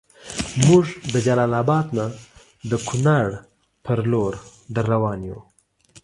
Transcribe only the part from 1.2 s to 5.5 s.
جلال اباد نه د کونړ پر لور دروان یو